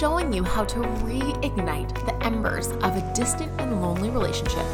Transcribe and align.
showing 0.00 0.32
you 0.32 0.42
how 0.42 0.64
to 0.64 0.78
reignite 1.04 1.94
the 2.06 2.24
embers 2.24 2.68
of 2.68 2.96
a 2.96 3.12
distant 3.14 3.52
and 3.60 3.82
lonely 3.82 4.08
relationship 4.08 4.64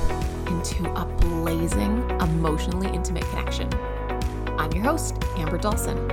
into 0.47 0.89
a 0.93 1.05
blazing, 1.05 2.09
emotionally 2.21 2.87
intimate 2.95 3.25
connection. 3.31 3.69
I'm 4.57 4.71
your 4.71 4.85
host, 4.85 5.17
Amber 5.37 5.59
Dawson. 5.59 6.13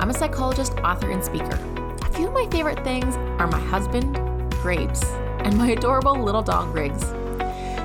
I'm 0.00 0.08
a 0.08 0.14
psychologist, 0.14 0.72
author, 0.78 1.10
and 1.10 1.22
speaker. 1.22 1.58
A 2.00 2.10
few 2.14 2.28
of 2.28 2.32
my 2.32 2.48
favorite 2.50 2.82
things 2.82 3.14
are 3.38 3.46
my 3.46 3.60
husband, 3.60 4.14
grapes, 4.52 5.04
and 5.40 5.54
my 5.58 5.72
adorable 5.72 6.18
little 6.18 6.42
dog, 6.42 6.74
Riggs. 6.74 7.12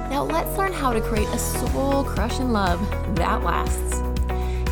Now 0.09 0.23
let's 0.23 0.57
learn 0.57 0.71
how 0.71 0.93
to 0.93 1.01
create 1.01 1.27
a 1.27 1.38
soul 1.38 2.05
crushing 2.05 2.53
love 2.53 2.79
that 3.17 3.43
lasts. 3.43 3.99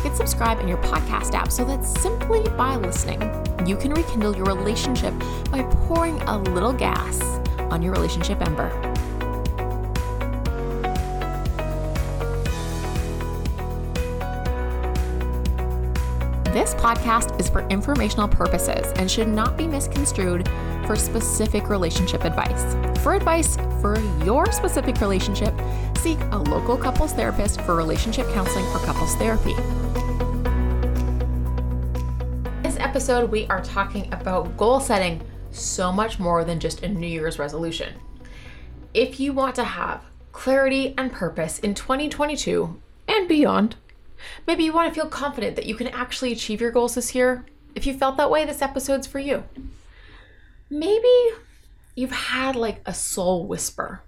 Hit 0.02 0.16
subscribe 0.16 0.60
in 0.60 0.68
your 0.68 0.78
podcast 0.78 1.34
app 1.34 1.52
so 1.52 1.62
that 1.66 1.84
simply 1.84 2.42
by 2.56 2.76
listening, 2.76 3.20
you 3.68 3.76
can 3.76 3.92
rekindle 3.92 4.36
your 4.36 4.46
relationship 4.46 5.14
by 5.50 5.62
pouring 5.86 6.20
a 6.22 6.38
little 6.38 6.72
gas 6.72 7.20
on 7.70 7.82
your 7.82 7.92
relationship 7.92 8.40
ember. 8.46 8.70
This 16.52 16.74
podcast 16.74 17.38
is 17.38 17.48
for 17.48 17.66
informational 17.68 18.26
purposes 18.26 18.92
and 18.96 19.08
should 19.08 19.28
not 19.28 19.56
be 19.56 19.68
misconstrued 19.68 20.48
for 20.84 20.96
specific 20.96 21.68
relationship 21.68 22.24
advice. 22.24 22.74
For 23.04 23.14
advice 23.14 23.56
for 23.80 24.00
your 24.24 24.50
specific 24.50 25.00
relationship, 25.00 25.54
seek 25.98 26.18
a 26.32 26.38
local 26.38 26.76
couples 26.76 27.12
therapist 27.12 27.60
for 27.60 27.76
relationship 27.76 28.26
counseling 28.32 28.66
or 28.66 28.80
couples 28.80 29.14
therapy. 29.14 29.54
Episode, 33.00 33.30
we 33.30 33.46
are 33.46 33.62
talking 33.62 34.12
about 34.12 34.58
goal 34.58 34.78
setting 34.78 35.22
so 35.52 35.90
much 35.90 36.18
more 36.18 36.44
than 36.44 36.60
just 36.60 36.82
a 36.82 36.88
New 36.88 37.06
Year's 37.06 37.38
resolution. 37.38 37.94
If 38.92 39.18
you 39.18 39.32
want 39.32 39.54
to 39.54 39.64
have 39.64 40.04
clarity 40.32 40.92
and 40.98 41.10
purpose 41.10 41.60
in 41.60 41.72
2022 41.72 42.78
and 43.08 43.26
beyond, 43.26 43.76
Maybe 44.46 44.64
you 44.64 44.74
want 44.74 44.92
to 44.92 44.94
feel 44.94 45.08
confident 45.08 45.56
that 45.56 45.64
you 45.64 45.74
can 45.74 45.86
actually 45.88 46.30
achieve 46.32 46.60
your 46.60 46.72
goals 46.72 46.94
this 46.94 47.14
year. 47.14 47.46
If 47.74 47.86
you 47.86 47.94
felt 47.94 48.18
that 48.18 48.30
way, 48.30 48.44
this 48.44 48.60
episode's 48.60 49.06
for 49.06 49.18
you. 49.18 49.44
Maybe 50.68 51.08
you've 51.94 52.12
had 52.12 52.54
like 52.54 52.82
a 52.84 52.92
soul 52.92 53.46
whisper. 53.46 54.02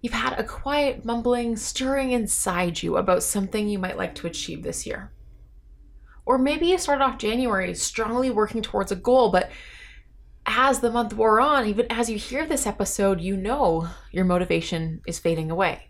You've 0.00 0.12
had 0.12 0.38
a 0.38 0.44
quiet 0.44 1.04
mumbling 1.04 1.56
stirring 1.56 2.12
inside 2.12 2.80
you 2.80 2.96
about 2.96 3.24
something 3.24 3.68
you 3.68 3.80
might 3.80 3.98
like 3.98 4.14
to 4.14 4.28
achieve 4.28 4.62
this 4.62 4.86
year. 4.86 5.10
Or 6.28 6.36
maybe 6.36 6.66
you 6.66 6.76
started 6.76 7.02
off 7.02 7.16
January 7.16 7.72
strongly 7.72 8.28
working 8.28 8.60
towards 8.60 8.92
a 8.92 8.96
goal, 8.96 9.30
but 9.30 9.50
as 10.44 10.80
the 10.80 10.90
month 10.90 11.14
wore 11.14 11.40
on, 11.40 11.66
even 11.66 11.86
as 11.88 12.10
you 12.10 12.18
hear 12.18 12.44
this 12.44 12.66
episode, 12.66 13.18
you 13.18 13.34
know 13.34 13.88
your 14.12 14.26
motivation 14.26 15.00
is 15.06 15.18
fading 15.18 15.50
away. 15.50 15.88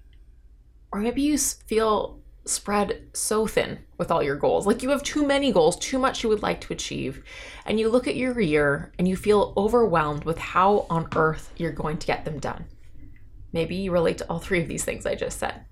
Or 0.92 1.00
maybe 1.00 1.22
you 1.22 1.36
feel 1.36 2.20
spread 2.44 3.08
so 3.14 3.48
thin 3.48 3.80
with 3.98 4.12
all 4.12 4.22
your 4.22 4.36
goals. 4.36 4.64
Like 4.64 4.80
you 4.80 4.90
have 4.90 5.02
too 5.02 5.26
many 5.26 5.50
goals, 5.50 5.76
too 5.76 5.98
much 5.98 6.22
you 6.22 6.28
would 6.28 6.42
like 6.42 6.60
to 6.60 6.72
achieve. 6.72 7.24
And 7.66 7.80
you 7.80 7.88
look 7.88 8.06
at 8.06 8.14
your 8.14 8.40
year 8.40 8.92
and 8.96 9.08
you 9.08 9.16
feel 9.16 9.52
overwhelmed 9.56 10.22
with 10.22 10.38
how 10.38 10.86
on 10.88 11.08
earth 11.16 11.52
you're 11.56 11.72
going 11.72 11.98
to 11.98 12.06
get 12.06 12.24
them 12.24 12.38
done. 12.38 12.66
Maybe 13.52 13.74
you 13.74 13.90
relate 13.90 14.18
to 14.18 14.26
all 14.30 14.38
three 14.38 14.62
of 14.62 14.68
these 14.68 14.84
things 14.84 15.04
I 15.04 15.16
just 15.16 15.40
said. 15.40 15.64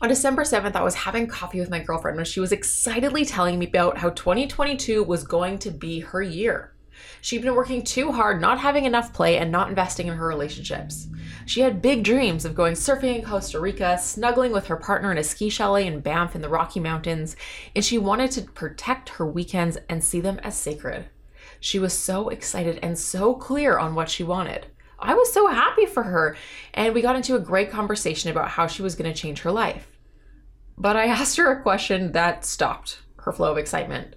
On 0.00 0.08
December 0.08 0.44
7th, 0.44 0.76
I 0.76 0.84
was 0.84 0.94
having 0.94 1.26
coffee 1.26 1.58
with 1.58 1.70
my 1.70 1.80
girlfriend 1.80 2.16
when 2.16 2.24
she 2.24 2.38
was 2.38 2.52
excitedly 2.52 3.24
telling 3.24 3.58
me 3.58 3.66
about 3.66 3.98
how 3.98 4.10
2022 4.10 5.02
was 5.02 5.24
going 5.24 5.58
to 5.58 5.72
be 5.72 5.98
her 5.98 6.22
year. 6.22 6.72
She'd 7.20 7.42
been 7.42 7.56
working 7.56 7.82
too 7.82 8.12
hard, 8.12 8.40
not 8.40 8.60
having 8.60 8.84
enough 8.84 9.12
play, 9.12 9.38
and 9.38 9.50
not 9.50 9.68
investing 9.68 10.06
in 10.06 10.14
her 10.14 10.28
relationships. 10.28 11.08
She 11.46 11.62
had 11.62 11.82
big 11.82 12.04
dreams 12.04 12.44
of 12.44 12.54
going 12.54 12.74
surfing 12.74 13.16
in 13.16 13.24
Costa 13.24 13.58
Rica, 13.58 13.98
snuggling 13.98 14.52
with 14.52 14.68
her 14.68 14.76
partner 14.76 15.10
in 15.10 15.18
a 15.18 15.24
ski 15.24 15.50
chalet 15.50 15.88
in 15.88 15.98
Banff 15.98 16.36
in 16.36 16.42
the 16.42 16.48
Rocky 16.48 16.78
Mountains, 16.78 17.34
and 17.74 17.84
she 17.84 17.98
wanted 17.98 18.30
to 18.32 18.42
protect 18.42 19.08
her 19.08 19.26
weekends 19.26 19.78
and 19.88 20.04
see 20.04 20.20
them 20.20 20.38
as 20.44 20.56
sacred. 20.56 21.06
She 21.58 21.80
was 21.80 21.92
so 21.92 22.28
excited 22.28 22.78
and 22.84 22.96
so 22.96 23.34
clear 23.34 23.78
on 23.78 23.96
what 23.96 24.08
she 24.08 24.22
wanted. 24.22 24.68
I 24.98 25.14
was 25.14 25.32
so 25.32 25.46
happy 25.46 25.86
for 25.86 26.02
her, 26.02 26.36
and 26.74 26.94
we 26.94 27.02
got 27.02 27.16
into 27.16 27.36
a 27.36 27.40
great 27.40 27.70
conversation 27.70 28.30
about 28.30 28.50
how 28.50 28.66
she 28.66 28.82
was 28.82 28.96
going 28.96 29.12
to 29.12 29.18
change 29.18 29.40
her 29.40 29.52
life. 29.52 29.98
But 30.76 30.96
I 30.96 31.06
asked 31.08 31.36
her 31.36 31.50
a 31.50 31.62
question 31.62 32.12
that 32.12 32.44
stopped 32.44 33.00
her 33.18 33.32
flow 33.32 33.52
of 33.52 33.58
excitement. 33.58 34.16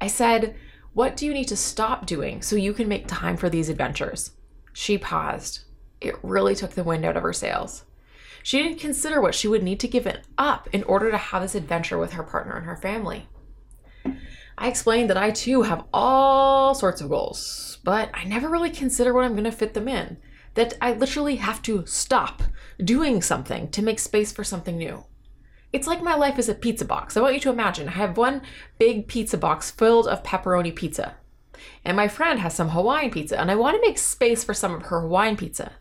I 0.00 0.06
said, 0.06 0.56
What 0.92 1.16
do 1.16 1.26
you 1.26 1.34
need 1.34 1.48
to 1.48 1.56
stop 1.56 2.06
doing 2.06 2.42
so 2.42 2.56
you 2.56 2.72
can 2.72 2.88
make 2.88 3.06
time 3.06 3.36
for 3.36 3.48
these 3.48 3.68
adventures? 3.68 4.32
She 4.72 4.96
paused 4.98 5.64
it 6.02 6.18
really 6.22 6.54
took 6.54 6.72
the 6.72 6.84
wind 6.84 7.04
out 7.04 7.16
of 7.16 7.22
her 7.22 7.32
sails. 7.32 7.84
She 8.42 8.60
didn't 8.60 8.80
consider 8.80 9.20
what 9.20 9.34
she 9.34 9.46
would 9.46 9.62
need 9.62 9.78
to 9.80 9.88
give 9.88 10.06
it 10.06 10.26
up 10.36 10.68
in 10.72 10.82
order 10.84 11.10
to 11.10 11.16
have 11.16 11.42
this 11.42 11.54
adventure 11.54 11.96
with 11.96 12.12
her 12.14 12.24
partner 12.24 12.56
and 12.56 12.66
her 12.66 12.76
family. 12.76 13.28
I 14.58 14.68
explained 14.68 15.10
that 15.10 15.16
I 15.16 15.30
too 15.30 15.62
have 15.62 15.84
all 15.92 16.74
sorts 16.74 17.00
of 17.00 17.08
goals, 17.08 17.78
but 17.84 18.10
I 18.14 18.24
never 18.24 18.48
really 18.48 18.70
consider 18.70 19.12
what 19.12 19.24
I'm 19.24 19.32
going 19.32 19.44
to 19.44 19.52
fit 19.52 19.74
them 19.74 19.88
in. 19.88 20.18
That 20.54 20.74
I 20.80 20.92
literally 20.92 21.36
have 21.36 21.62
to 21.62 21.86
stop 21.86 22.42
doing 22.82 23.22
something 23.22 23.70
to 23.70 23.82
make 23.82 23.98
space 23.98 24.32
for 24.32 24.44
something 24.44 24.76
new. 24.76 25.04
It's 25.72 25.86
like 25.86 26.02
my 26.02 26.14
life 26.14 26.38
is 26.38 26.50
a 26.50 26.54
pizza 26.54 26.84
box. 26.84 27.16
I 27.16 27.20
want 27.22 27.34
you 27.34 27.40
to 27.40 27.50
imagine 27.50 27.88
I 27.88 27.92
have 27.92 28.18
one 28.18 28.42
big 28.78 29.08
pizza 29.08 29.38
box 29.38 29.70
filled 29.70 30.06
of 30.06 30.22
pepperoni 30.22 30.74
pizza. 30.74 31.14
And 31.84 31.96
my 31.96 32.08
friend 32.08 32.40
has 32.40 32.54
some 32.54 32.70
Hawaiian 32.70 33.10
pizza, 33.10 33.40
and 33.40 33.50
I 33.50 33.54
want 33.54 33.76
to 33.76 33.88
make 33.88 33.96
space 33.96 34.44
for 34.44 34.52
some 34.52 34.74
of 34.74 34.82
her 34.82 35.00
Hawaiian 35.00 35.36
pizza. 35.36 35.72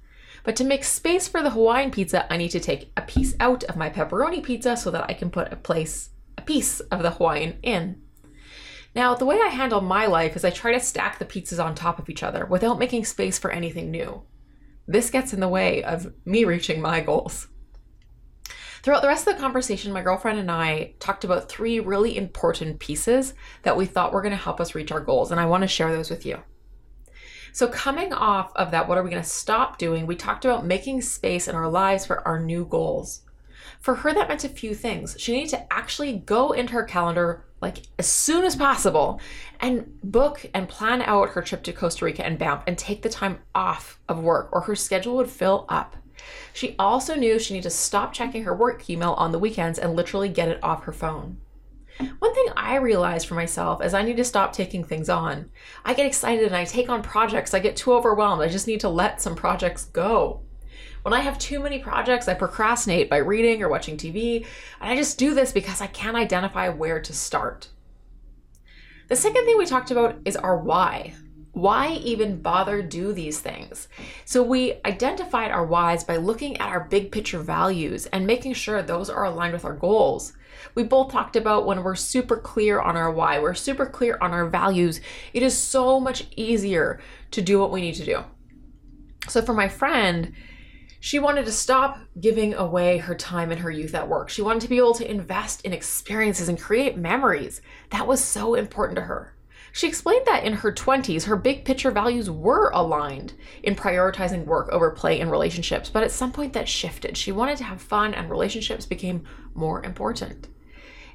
But 0.44 0.56
to 0.56 0.64
make 0.64 0.84
space 0.86 1.28
for 1.28 1.44
the 1.44 1.52
Hawaiian 1.52 1.92
pizza, 1.92 2.32
I 2.32 2.38
need 2.38 2.50
to 2.50 2.60
take 2.60 2.92
a 2.96 3.02
piece 3.02 3.36
out 3.40 3.64
of 3.66 3.76
my 3.76 3.90
pepperoni 3.90 4.42
pizza 4.42 4.78
so 4.78 4.90
that 4.92 5.10
I 5.10 5.14
can 5.14 5.30
put 5.30 5.52
a 5.52 5.58
place, 5.58 6.10
a 6.38 6.42
piece 6.42 6.80
of 6.80 7.04
the 7.04 7.12
Hawaiian 7.12 7.60
in. 7.62 8.02
Now, 8.94 9.16
the 9.16 9.26
way 9.26 9.40
I 9.42 9.48
handle 9.48 9.82
my 9.82 10.06
life 10.06 10.36
is 10.36 10.44
I 10.44 10.50
try 10.50 10.74
to 10.74 10.80
stack 10.80 11.18
the 11.18 11.26
pizzas 11.26 11.64
on 11.64 11.76
top 11.76 11.98
of 11.98 12.10
each 12.10 12.24
other 12.24 12.46
without 12.46 12.80
making 12.80 13.06
space 13.06 13.40
for 13.40 13.52
anything 13.52 13.90
new. 13.90 14.24
This 14.86 15.10
gets 15.10 15.32
in 15.34 15.40
the 15.40 15.48
way 15.48 15.84
of 15.84 16.14
me 16.26 16.44
reaching 16.44 16.82
my 16.82 17.00
goals. 17.00 17.48
Throughout 18.84 19.04
the 19.04 19.08
rest 19.08 19.28
of 19.28 19.36
the 19.36 19.42
conversation, 19.42 19.94
my 19.94 20.02
girlfriend 20.02 20.40
and 20.40 20.52
I 20.52 20.96
talked 21.00 21.24
about 21.24 21.48
three 21.48 21.80
really 21.80 22.18
important 22.18 22.80
pieces 22.80 23.36
that 23.62 23.78
we 23.78 23.86
thought 23.86 24.12
were 24.12 24.24
going 24.24 24.32
to 24.32 24.38
help 24.38 24.60
us 24.60 24.76
reach 24.76 24.92
our 24.92 25.00
goals, 25.00 25.32
and 25.32 25.40
I 25.40 25.46
want 25.46 25.62
to 25.62 25.68
share 25.68 25.92
those 25.92 26.10
with 26.10 26.26
you. 26.26 26.40
So, 27.54 27.68
coming 27.68 28.12
off 28.12 28.52
of 28.56 28.72
that, 28.72 28.88
what 28.88 28.98
are 28.98 29.04
we 29.04 29.10
going 29.10 29.22
to 29.22 29.30
stop 29.30 29.78
doing? 29.78 30.08
We 30.08 30.16
talked 30.16 30.46
about 30.46 30.66
making 30.66 31.02
space 31.02 31.48
in 31.48 31.56
our 31.56 31.70
lives 31.70 32.06
for 32.06 32.26
our 32.28 32.40
new 32.40 32.66
goals. 32.66 33.22
For 33.80 33.96
her, 33.96 34.14
that 34.14 34.28
meant 34.28 34.44
a 34.44 34.50
few 34.50 34.76
things. 34.76 35.16
She 35.20 35.34
needed 35.34 35.50
to 35.52 35.74
actually 35.74 36.18
go 36.18 36.52
into 36.52 36.74
her 36.74 36.84
calendar 36.84 37.46
like 37.62 37.84
as 38.00 38.08
soon 38.08 38.44
as 38.44 38.56
possible 38.56 39.22
and 39.60 40.00
book 40.04 40.46
and 40.54 40.68
plan 40.68 41.02
out 41.04 41.30
her 41.30 41.42
trip 41.42 41.62
to 41.64 41.74
Costa 41.74 42.06
Rica 42.06 42.26
and 42.26 42.40
Banff 42.40 42.64
and 42.66 42.78
take 42.78 43.04
the 43.04 43.10
time 43.10 43.40
off 43.54 44.00
of 44.10 44.24
work 44.24 44.50
or 44.52 44.62
her 44.62 44.76
schedule 44.76 45.16
would 45.18 45.30
fill 45.30 45.66
up. 45.70 45.96
She 46.54 46.76
also 46.78 47.16
knew 47.16 47.40
she 47.40 47.54
needed 47.54 47.64
to 47.64 47.70
stop 47.70 48.14
checking 48.14 48.44
her 48.44 48.56
work 48.56 48.90
email 48.90 49.14
on 49.14 49.32
the 49.32 49.40
weekends 49.40 49.80
and 49.80 49.96
literally 49.96 50.30
get 50.30 50.50
it 50.50 50.64
off 50.64 50.84
her 50.84 50.94
phone. 50.94 51.38
One 52.20 52.34
thing 52.34 52.48
I 52.56 52.78
realized 52.78 53.28
for 53.28 53.36
myself 53.36 53.84
is 53.84 53.94
I 53.94 54.02
need 54.02 54.18
to 54.18 54.24
stop 54.24 54.54
taking 54.54 54.84
things 54.84 55.10
on. 55.10 55.52
I 55.86 55.94
get 55.94 56.06
excited 56.06 56.46
and 56.46 56.56
I 56.56 56.66
take 56.66 56.90
on 56.90 57.04
projects. 57.04 57.54
I 57.54 57.60
get 57.60 57.76
too 57.76 57.94
overwhelmed. 57.94 58.42
I 58.42 58.48
just 58.48 58.68
need 58.68 58.80
to 58.82 58.90
let 58.90 59.22
some 59.22 59.36
projects 59.36 59.86
go. 59.86 60.42
When 61.04 61.14
I 61.14 61.22
have 61.22 61.40
too 61.40 61.60
many 61.60 61.80
projects, 61.80 62.28
I 62.28 62.36
procrastinate 62.36 63.10
by 63.10 63.18
reading 63.18 63.64
or 63.64 63.70
watching 63.70 63.98
TV, 63.98 64.46
and 64.80 64.92
I 64.92 64.96
just 64.96 65.18
do 65.18 65.34
this 65.34 65.52
because 65.52 65.82
I 65.82 65.88
can't 65.88 66.16
identify 66.16 66.70
where 66.70 67.02
to 67.02 67.14
start. 67.14 67.70
The 69.08 69.16
second 69.16 69.46
thing 69.46 69.58
we 69.58 69.66
talked 69.66 69.90
about 69.90 70.20
is 70.26 70.36
our 70.36 70.58
why. 70.58 71.16
Why 71.54 71.94
even 71.94 72.42
bother 72.42 72.82
do 72.84 73.14
these 73.14 73.40
things? 73.40 73.88
So 74.26 74.44
we 74.44 74.76
identified 74.86 75.52
our 75.52 75.66
whys 75.66 76.04
by 76.04 76.18
looking 76.18 76.58
at 76.58 76.70
our 76.70 76.82
big 76.82 77.12
picture 77.12 77.40
values 77.40 78.06
and 78.06 78.26
making 78.26 78.54
sure 78.54 78.82
those 78.82 79.10
are 79.10 79.26
aligned 79.26 79.54
with 79.54 79.66
our 79.66 79.76
goals. 79.76 80.34
We 80.76 80.84
both 80.84 81.12
talked 81.12 81.36
about 81.36 81.66
when 81.66 81.84
we're 81.84 81.96
super 81.96 82.38
clear 82.38 82.80
on 82.80 82.96
our 82.96 83.12
why, 83.12 83.40
we're 83.40 83.56
super 83.56 83.88
clear 83.88 84.18
on 84.22 84.32
our 84.32 84.48
values, 84.48 85.02
it 85.34 85.42
is 85.42 85.58
so 85.58 86.00
much 86.00 86.28
easier 86.38 87.02
to 87.32 87.42
do 87.42 87.60
what 87.60 87.72
we 87.72 87.82
need 87.82 87.96
to 87.96 88.06
do. 88.06 88.24
So 89.28 89.42
for 89.42 89.54
my 89.54 89.68
friend, 89.68 90.34
she 91.02 91.18
wanted 91.18 91.46
to 91.46 91.52
stop 91.52 91.98
giving 92.20 92.54
away 92.54 93.00
her 93.00 93.16
time 93.16 93.52
and 93.52 93.60
her 93.62 93.72
youth 93.72 93.96
at 93.96 94.08
work. 94.08 94.30
She 94.30 94.44
wanted 94.44 94.62
to 94.62 94.68
be 94.68 94.78
able 94.78 94.94
to 94.94 95.10
invest 95.10 95.62
in 95.66 95.74
experiences 95.74 96.48
and 96.48 96.62
create 96.62 96.96
memories. 96.96 97.60
That 97.90 98.06
was 98.06 98.24
so 98.24 98.54
important 98.54 98.98
to 98.98 99.06
her. 99.06 99.34
She 99.74 99.88
explained 99.88 100.28
that 100.28 100.44
in 100.44 100.54
her 100.54 100.72
20s, 100.72 101.24
her 101.24 101.36
big 101.36 101.66
picture 101.66 101.90
values 101.90 102.30
were 102.30 102.70
aligned 102.70 103.34
in 103.64 103.76
prioritizing 103.76 104.46
work 104.46 104.70
over 104.70 104.92
play 104.92 105.20
and 105.20 105.32
relationships, 105.32 105.90
but 105.90 106.04
at 106.04 106.12
some 106.12 106.32
point 106.32 106.54
that 106.54 106.70
shifted. 106.70 107.18
She 107.18 107.32
wanted 107.32 107.58
to 107.58 107.64
have 107.64 107.82
fun, 107.82 108.14
and 108.14 108.30
relationships 108.30 108.86
became 108.86 109.24
more 109.56 109.84
important. 109.84 110.50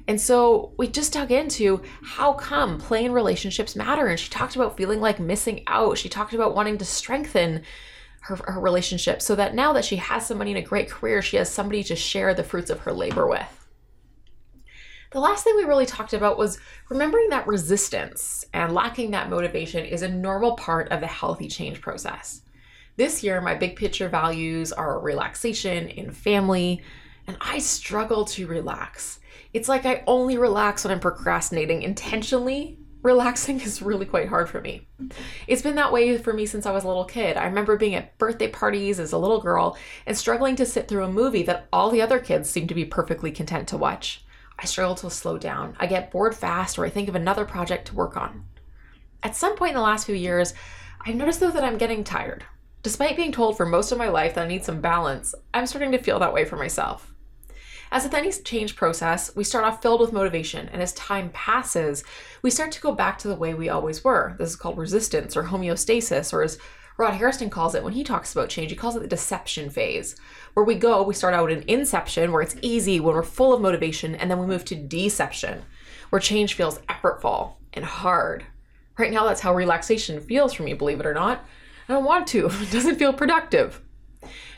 And 0.05 0.19
so 0.19 0.73
we 0.75 0.89
just 0.89 1.13
dug 1.13 1.31
into 1.31 1.81
how 2.03 2.33
come 2.33 2.77
play 2.77 3.05
in 3.05 3.13
relationships 3.13 3.75
matter. 3.75 4.07
And 4.07 4.19
she 4.19 4.29
talked 4.29 4.57
about 4.57 4.75
feeling 4.75 4.99
like 4.99 5.19
missing 5.19 5.63
out. 5.67 5.97
She 5.97 6.09
talked 6.09 6.33
about 6.33 6.55
wanting 6.55 6.77
to 6.77 6.85
strengthen 6.85 7.63
her, 8.27 8.35
her 8.35 8.59
relationship 8.59 9.21
so 9.21 9.35
that 9.35 9.55
now 9.55 9.73
that 9.73 9.85
she 9.85 9.95
has 9.95 10.25
somebody 10.25 10.51
in 10.51 10.57
a 10.57 10.61
great 10.61 10.89
career, 10.89 11.21
she 11.21 11.37
has 11.37 11.49
somebody 11.49 11.83
to 11.83 11.95
share 11.95 12.33
the 12.33 12.43
fruits 12.43 12.69
of 12.69 12.79
her 12.81 12.91
labor 12.91 13.25
with. 13.27 13.67
The 15.11 15.21
last 15.21 15.45
thing 15.45 15.55
we 15.55 15.63
really 15.63 15.85
talked 15.85 16.13
about 16.13 16.37
was 16.37 16.59
remembering 16.89 17.29
that 17.29 17.47
resistance 17.47 18.45
and 18.53 18.73
lacking 18.73 19.11
that 19.11 19.29
motivation 19.29 19.85
is 19.85 20.01
a 20.01 20.09
normal 20.09 20.57
part 20.57 20.91
of 20.91 20.99
the 20.99 21.07
healthy 21.07 21.47
change 21.47 21.79
process. 21.79 22.41
This 22.97 23.23
year, 23.23 23.39
my 23.39 23.55
big 23.55 23.77
picture 23.77 24.09
values 24.09 24.73
are 24.73 24.99
relaxation 24.99 25.87
in 25.87 26.11
family, 26.11 26.81
and 27.25 27.37
I 27.39 27.59
struggle 27.59 28.25
to 28.25 28.47
relax. 28.47 29.19
It's 29.53 29.69
like 29.69 29.85
I 29.85 30.03
only 30.05 30.37
relax 30.37 30.83
when 30.83 30.91
I'm 30.91 30.99
procrastinating 30.99 31.83
intentionally. 31.83 32.77
Relaxing 33.03 33.59
is 33.61 33.81
really 33.81 34.05
quite 34.05 34.27
hard 34.27 34.49
for 34.49 34.61
me. 34.61 34.87
It's 35.47 35.61
been 35.61 35.75
that 35.75 35.91
way 35.91 36.17
for 36.17 36.33
me 36.33 36.45
since 36.45 36.65
I 36.65 36.71
was 36.71 36.83
a 36.83 36.87
little 36.87 37.05
kid. 37.05 37.37
I 37.37 37.45
remember 37.45 37.77
being 37.77 37.95
at 37.95 38.17
birthday 38.17 38.47
parties 38.47 38.99
as 38.99 39.11
a 39.11 39.17
little 39.17 39.41
girl 39.41 39.77
and 40.05 40.17
struggling 40.17 40.55
to 40.57 40.65
sit 40.65 40.87
through 40.87 41.03
a 41.03 41.11
movie 41.11 41.43
that 41.43 41.67
all 41.71 41.89
the 41.89 42.01
other 42.01 42.19
kids 42.19 42.49
seemed 42.49 42.69
to 42.69 42.75
be 42.75 42.85
perfectly 42.85 43.31
content 43.31 43.67
to 43.69 43.77
watch. 43.77 44.23
I 44.59 44.65
struggle 44.65 44.95
to 44.95 45.09
slow 45.09 45.37
down. 45.37 45.75
I 45.79 45.85
get 45.85 46.11
bored 46.11 46.35
fast 46.35 46.79
or 46.79 46.85
I 46.85 46.89
think 46.89 47.07
of 47.09 47.15
another 47.15 47.45
project 47.45 47.87
to 47.87 47.95
work 47.95 48.17
on. 48.17 48.45
At 49.23 49.35
some 49.35 49.55
point 49.55 49.71
in 49.71 49.75
the 49.75 49.81
last 49.81 50.05
few 50.05 50.15
years, 50.15 50.53
I've 51.05 51.15
noticed 51.15 51.39
though 51.39 51.51
that 51.51 51.63
I'm 51.63 51.77
getting 51.77 52.03
tired. 52.03 52.45
Despite 52.83 53.17
being 53.17 53.31
told 53.31 53.57
for 53.57 53.65
most 53.65 53.91
of 53.91 53.97
my 53.97 54.07
life 54.07 54.35
that 54.35 54.45
I 54.45 54.47
need 54.47 54.63
some 54.63 54.81
balance, 54.81 55.35
I'm 55.53 55.67
starting 55.67 55.91
to 55.91 55.97
feel 55.97 56.19
that 56.19 56.33
way 56.33 56.45
for 56.45 56.55
myself. 56.55 57.13
As 57.91 58.03
with 58.03 58.13
any 58.13 58.31
change 58.31 58.75
process, 58.75 59.33
we 59.35 59.43
start 59.43 59.63
off 59.63 59.81
filled 59.81 60.01
with 60.01 60.11
motivation, 60.11 60.67
and 60.69 60.81
as 60.81 60.93
time 60.93 61.29
passes, 61.29 62.03
we 62.41 62.49
start 62.49 62.71
to 62.73 62.81
go 62.81 62.93
back 62.93 63.17
to 63.19 63.27
the 63.27 63.35
way 63.35 63.53
we 63.53 63.69
always 63.69 64.03
were. 64.03 64.35
This 64.37 64.49
is 64.49 64.55
called 64.55 64.77
resistance 64.77 65.37
or 65.37 65.43
homeostasis, 65.43 66.33
or 66.33 66.43
as 66.43 66.57
Rod 66.97 67.13
Harrison 67.13 67.49
calls 67.49 67.75
it 67.75 67.83
when 67.83 67.93
he 67.93 68.03
talks 68.03 68.33
about 68.33 68.49
change, 68.49 68.71
he 68.71 68.75
calls 68.75 68.95
it 68.95 69.01
the 69.01 69.07
deception 69.07 69.69
phase, 69.69 70.15
where 70.53 70.65
we 70.65 70.75
go, 70.75 71.03
we 71.03 71.13
start 71.13 71.33
out 71.33 71.51
in 71.51 71.63
inception, 71.67 72.31
where 72.31 72.41
it's 72.41 72.55
easy, 72.61 72.99
when 72.99 73.15
we're 73.15 73.23
full 73.23 73.53
of 73.53 73.61
motivation, 73.61 74.15
and 74.15 74.29
then 74.29 74.39
we 74.39 74.47
move 74.47 74.65
to 74.65 74.75
deception, 74.75 75.63
where 76.09 76.19
change 76.19 76.55
feels 76.55 76.79
effortful 76.89 77.53
and 77.73 77.85
hard. 77.85 78.45
Right 78.97 79.13
now, 79.13 79.25
that's 79.25 79.41
how 79.41 79.53
relaxation 79.53 80.19
feels 80.19 80.53
for 80.53 80.63
me, 80.63 80.73
believe 80.73 80.99
it 80.99 81.05
or 81.05 81.13
not. 81.13 81.45
I 81.87 81.93
don't 81.93 82.03
want 82.03 82.27
to, 82.27 82.47
it 82.51 82.71
doesn't 82.71 82.97
feel 82.97 83.13
productive. 83.13 83.79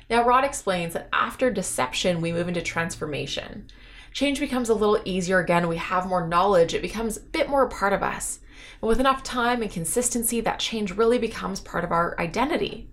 Now, 0.09 0.25
Rod 0.25 0.43
explains 0.43 0.93
that 0.93 1.09
after 1.13 1.51
deception, 1.51 2.21
we 2.21 2.31
move 2.31 2.47
into 2.47 2.61
transformation. 2.61 3.67
Change 4.11 4.39
becomes 4.39 4.69
a 4.69 4.73
little 4.73 4.99
easier 5.05 5.39
again. 5.39 5.67
We 5.67 5.77
have 5.77 6.07
more 6.07 6.27
knowledge. 6.27 6.73
It 6.73 6.81
becomes 6.81 7.17
a 7.17 7.21
bit 7.21 7.47
more 7.47 7.63
a 7.63 7.69
part 7.69 7.93
of 7.93 8.01
us. 8.01 8.39
And 8.81 8.89
with 8.89 8.99
enough 8.99 9.21
time 9.21 9.61
and 9.61 9.69
consistency, 9.69 10.41
that 10.41 10.59
change 10.59 10.95
really 10.95 11.19
becomes 11.19 11.59
part 11.59 11.83
of 11.83 11.91
our 11.91 12.19
identity. 12.19 12.89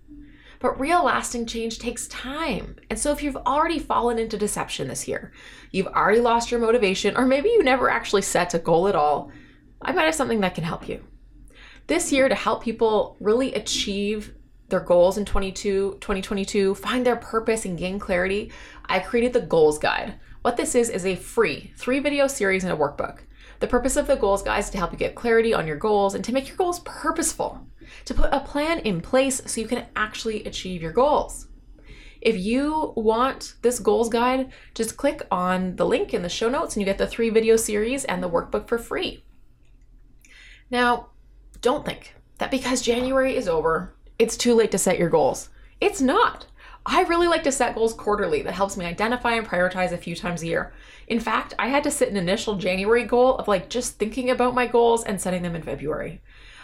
But 0.59 0.79
real 0.79 1.03
lasting 1.05 1.47
change 1.47 1.79
takes 1.79 2.07
time. 2.07 2.75
And 2.89 2.97
so 2.99 3.11
if 3.11 3.21
you've 3.21 3.35
already 3.37 3.79
fallen 3.79 4.19
into 4.19 4.37
deception 4.37 4.87
this 4.87 5.07
year, 5.07 5.31
you've 5.71 5.87
already 5.87 6.19
lost 6.19 6.51
your 6.51 6.59
motivation, 6.59 7.17
or 7.17 7.25
maybe 7.25 7.49
you 7.49 7.63
never 7.63 7.89
actually 7.89 8.23
set 8.23 8.53
a 8.53 8.59
goal 8.59 8.87
at 8.87 8.95
all, 8.95 9.31
I 9.81 9.91
might 9.91 10.05
have 10.05 10.15
something 10.15 10.41
that 10.41 10.55
can 10.55 10.63
help 10.63 10.87
you. 10.89 11.03
This 11.87 12.11
year, 12.11 12.27
to 12.27 12.35
help 12.35 12.63
people 12.63 13.17
really 13.19 13.53
achieve 13.53 14.33
their 14.69 14.79
goals 14.79 15.17
in 15.17 15.25
22, 15.25 15.97
2022, 16.01 16.75
find 16.75 17.05
their 17.05 17.15
purpose 17.15 17.65
and 17.65 17.77
gain 17.77 17.99
clarity, 17.99 18.51
I 18.85 18.99
created 18.99 19.33
the 19.33 19.41
Goals 19.41 19.79
Guide. 19.79 20.15
What 20.41 20.57
this 20.57 20.75
is 20.75 20.89
is 20.89 21.05
a 21.05 21.15
free 21.15 21.73
three 21.77 21.99
video 21.99 22.27
series 22.27 22.63
and 22.63 22.73
a 22.73 22.75
workbook. 22.75 23.19
The 23.59 23.67
purpose 23.67 23.95
of 23.95 24.07
the 24.07 24.15
Goals 24.15 24.43
Guide 24.43 24.59
is 24.59 24.69
to 24.71 24.77
help 24.77 24.91
you 24.91 24.97
get 24.97 25.15
clarity 25.15 25.53
on 25.53 25.67
your 25.67 25.77
goals 25.77 26.15
and 26.15 26.23
to 26.25 26.33
make 26.33 26.47
your 26.47 26.57
goals 26.57 26.81
purposeful, 26.81 27.65
to 28.05 28.13
put 28.13 28.31
a 28.31 28.39
plan 28.39 28.79
in 28.79 29.01
place 29.01 29.41
so 29.45 29.61
you 29.61 29.67
can 29.67 29.85
actually 29.95 30.43
achieve 30.43 30.81
your 30.81 30.91
goals. 30.91 31.47
If 32.21 32.37
you 32.37 32.93
want 32.95 33.55
this 33.61 33.79
goals 33.79 34.09
guide, 34.09 34.51
just 34.73 34.97
click 34.97 35.21
on 35.31 35.75
the 35.75 35.85
link 35.85 36.13
in 36.13 36.23
the 36.23 36.29
show 36.29 36.49
notes 36.49 36.75
and 36.75 36.81
you 36.81 36.85
get 36.85 36.97
the 36.97 37.07
three 37.07 37.29
video 37.29 37.55
series 37.55 38.05
and 38.05 38.21
the 38.21 38.29
workbook 38.29 38.67
for 38.67 38.77
free. 38.77 39.23
Now, 40.69 41.09
don't 41.61 41.85
think 41.85 42.15
that 42.39 42.51
because 42.51 42.81
January 42.81 43.35
is 43.35 43.47
over, 43.47 43.95
it's 44.19 44.37
too 44.37 44.55
late 44.55 44.71
to 44.71 44.77
set 44.77 44.99
your 44.99 45.09
goals. 45.09 45.49
It's 45.79 46.01
not. 46.01 46.47
I 46.85 47.01
really 47.03 47.27
like 47.27 47.43
to 47.43 47.51
set 47.51 47.75
goals 47.75 47.93
quarterly 47.93 48.41
that 48.43 48.53
helps 48.53 48.77
me 48.77 48.85
identify 48.85 49.33
and 49.33 49.45
prioritize 49.45 49.91
a 49.91 49.97
few 49.97 50.15
times 50.15 50.41
a 50.41 50.47
year. 50.47 50.73
In 51.07 51.19
fact, 51.19 51.53
I 51.59 51.67
had 51.67 51.83
to 51.83 51.91
set 51.91 52.07
an 52.07 52.17
initial 52.17 52.55
January 52.55 53.03
goal 53.03 53.35
of 53.35 53.47
like 53.47 53.69
just 53.69 53.99
thinking 53.99 54.29
about 54.29 54.55
my 54.55 54.67
goals 54.67 55.03
and 55.03 55.19
setting 55.19 55.43
them 55.43 55.55
in 55.55 55.63
February. 55.63 56.21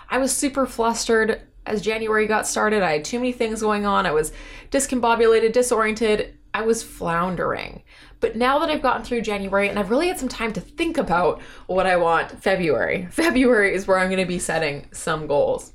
I 0.10 0.20
was 0.20 0.36
super 0.36 0.66
flustered 0.66 1.42
as 1.66 1.82
January 1.82 2.26
got 2.26 2.48
started. 2.48 2.84
I 2.84 2.94
had 2.94 3.06
too 3.06 3.20
many 3.20 3.34
things 3.34 3.62
going 3.62 3.86
on. 3.86 4.06
I 4.06 4.12
was 4.12 4.32
discombobulated, 4.72 5.54
disoriented. 5.54 6.38
I 6.54 6.62
was 6.62 6.84
floundering. 6.84 7.84
But 8.20 8.36
now 8.36 8.60
that 8.60 8.70
I've 8.70 8.82
gotten 8.82 9.04
through 9.04 9.22
January 9.22 9.68
and 9.68 9.78
I've 9.78 9.90
really 9.90 10.08
had 10.08 10.20
some 10.20 10.30
time 10.30 10.54
to 10.54 10.62
think 10.62 10.98
about 10.98 11.42
what 11.68 11.86
I 11.86 11.98
want 11.98 12.42
February, 12.42 13.08
February 13.12 13.76
is 13.76 13.88
where 13.88 13.98
I'm 13.98 14.08
going 14.08 14.22
to 14.22 14.26
be 14.26 14.40
setting 14.40 14.88
some 14.94 15.28
goals. 15.28 15.74